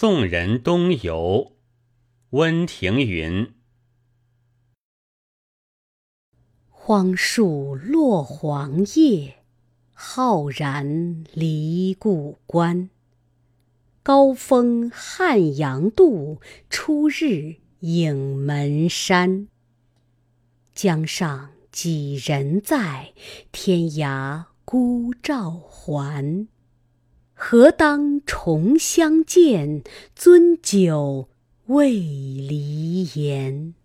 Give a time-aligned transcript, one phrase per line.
[0.00, 1.56] 送人东游。
[2.30, 3.50] 温庭筠。
[6.68, 9.38] 荒树落黄叶，
[9.92, 12.90] 浩然离故关。
[14.04, 16.40] 高风汉阳渡，
[16.70, 19.48] 初日影门山。
[20.76, 23.12] 江上几人在？
[23.50, 26.46] 天涯孤照还。
[27.40, 29.84] 何当重相见？
[30.18, 31.28] 樽酒
[31.66, 33.77] 未离言。